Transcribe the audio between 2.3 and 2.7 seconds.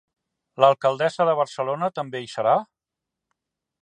serà?